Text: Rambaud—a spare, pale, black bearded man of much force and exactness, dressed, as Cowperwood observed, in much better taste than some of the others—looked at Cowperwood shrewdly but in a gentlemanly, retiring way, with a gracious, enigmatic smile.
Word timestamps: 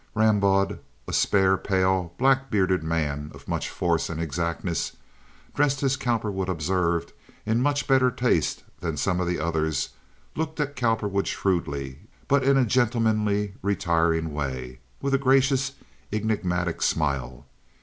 Rambaud—a 0.15 1.13
spare, 1.13 1.57
pale, 1.57 2.15
black 2.17 2.49
bearded 2.49 2.81
man 2.83 3.29
of 3.35 3.47
much 3.47 3.69
force 3.69 4.09
and 4.09 4.19
exactness, 4.19 4.93
dressed, 5.53 5.83
as 5.83 5.95
Cowperwood 5.95 6.49
observed, 6.49 7.13
in 7.45 7.61
much 7.61 7.85
better 7.87 8.09
taste 8.09 8.63
than 8.79 8.97
some 8.97 9.19
of 9.19 9.27
the 9.27 9.37
others—looked 9.39 10.59
at 10.59 10.75
Cowperwood 10.75 11.27
shrewdly 11.27 11.99
but 12.27 12.43
in 12.43 12.57
a 12.57 12.65
gentlemanly, 12.65 13.53
retiring 13.61 14.33
way, 14.33 14.79
with 15.03 15.13
a 15.13 15.19
gracious, 15.19 15.73
enigmatic 16.11 16.81
smile. 16.81 17.45